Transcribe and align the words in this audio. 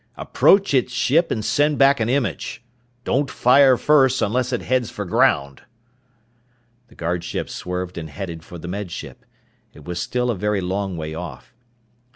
"Approach 0.17 0.73
its 0.73 0.91
ship 0.91 1.29
and 1.29 1.45
send 1.45 1.77
back 1.77 1.99
an 1.99 2.09
image. 2.09 2.63
Don't 3.03 3.29
fire 3.29 3.77
first 3.77 4.19
unless 4.23 4.51
it 4.51 4.63
heads 4.63 4.89
for 4.89 5.05
ground." 5.05 5.61
The 6.87 6.95
guard 6.95 7.23
ship 7.23 7.47
swerved 7.51 7.99
and 7.99 8.09
headed 8.09 8.43
for 8.43 8.57
the 8.57 8.67
Med 8.67 8.89
Ship. 8.89 9.23
It 9.75 9.85
was 9.85 9.99
still 9.99 10.31
a 10.31 10.35
very 10.35 10.59
long 10.59 10.97
way 10.97 11.13
off. 11.13 11.53